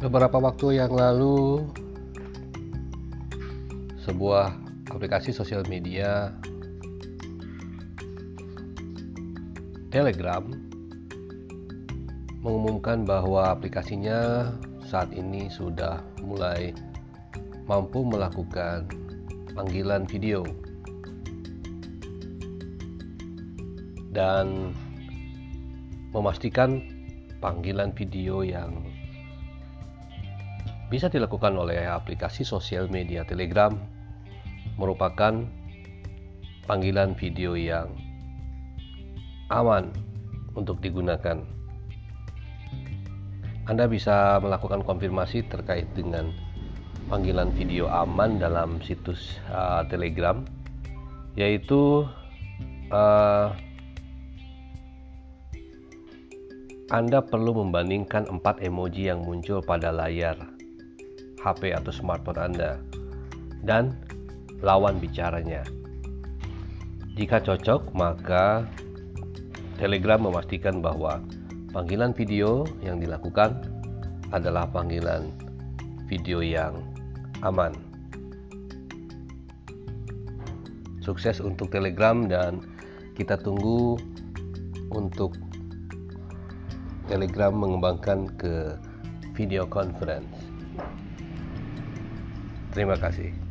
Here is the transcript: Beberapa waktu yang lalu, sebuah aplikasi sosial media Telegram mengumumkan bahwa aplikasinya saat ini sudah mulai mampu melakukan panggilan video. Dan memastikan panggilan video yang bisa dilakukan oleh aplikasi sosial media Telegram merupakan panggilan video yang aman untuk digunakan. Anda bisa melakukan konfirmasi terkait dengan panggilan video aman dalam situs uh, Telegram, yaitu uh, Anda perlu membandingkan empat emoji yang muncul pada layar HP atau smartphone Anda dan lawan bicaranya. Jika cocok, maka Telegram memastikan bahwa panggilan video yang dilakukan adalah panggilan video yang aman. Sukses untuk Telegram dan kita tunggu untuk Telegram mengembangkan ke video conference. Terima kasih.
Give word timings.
Beberapa 0.00 0.40
waktu 0.40 0.80
yang 0.80 0.96
lalu, 0.96 1.60
sebuah 4.00 4.48
aplikasi 4.88 5.28
sosial 5.28 5.60
media 5.68 6.32
Telegram 9.92 10.48
mengumumkan 12.40 13.04
bahwa 13.04 13.52
aplikasinya 13.52 14.48
saat 14.88 15.12
ini 15.12 15.52
sudah 15.52 16.00
mulai 16.24 16.72
mampu 17.68 18.00
melakukan 18.00 18.88
panggilan 19.52 20.08
video. 20.08 20.48
Dan 24.16 24.72
memastikan 26.16 26.80
panggilan 27.44 27.92
video 27.92 28.40
yang 28.40 28.80
bisa 30.90 31.06
dilakukan 31.06 31.54
oleh 31.54 31.86
aplikasi 31.86 32.42
sosial 32.42 32.90
media 32.90 33.22
Telegram 33.22 33.70
merupakan 34.74 35.46
panggilan 36.66 37.14
video 37.14 37.54
yang 37.54 37.94
aman 39.54 39.94
untuk 40.58 40.82
digunakan. 40.82 41.46
Anda 43.70 43.86
bisa 43.86 44.42
melakukan 44.42 44.82
konfirmasi 44.82 45.46
terkait 45.46 45.86
dengan 45.94 46.34
panggilan 47.06 47.54
video 47.54 47.86
aman 47.86 48.42
dalam 48.42 48.82
situs 48.82 49.38
uh, 49.54 49.86
Telegram, 49.86 50.42
yaitu 51.38 52.02
uh, 52.90 53.54
Anda 56.90 57.22
perlu 57.22 57.54
membandingkan 57.62 58.26
empat 58.26 58.66
emoji 58.66 59.06
yang 59.06 59.22
muncul 59.22 59.62
pada 59.62 59.94
layar 59.94 60.34
HP 61.40 61.72
atau 61.72 61.92
smartphone 61.92 62.40
Anda 62.40 62.80
dan 63.64 63.96
lawan 64.60 65.00
bicaranya. 65.00 65.64
Jika 67.16 67.40
cocok, 67.42 67.92
maka 67.96 68.64
Telegram 69.80 70.20
memastikan 70.20 70.84
bahwa 70.84 71.24
panggilan 71.72 72.12
video 72.12 72.68
yang 72.84 73.00
dilakukan 73.00 73.56
adalah 74.30 74.68
panggilan 74.68 75.32
video 76.04 76.44
yang 76.44 76.76
aman. 77.40 77.72
Sukses 81.00 81.40
untuk 81.40 81.72
Telegram 81.72 82.28
dan 82.28 82.60
kita 83.16 83.40
tunggu 83.40 83.96
untuk 84.92 85.34
Telegram 87.08 87.50
mengembangkan 87.50 88.28
ke 88.36 88.76
video 89.32 89.64
conference. 89.64 90.59
Terima 92.70 92.94
kasih. 92.94 93.49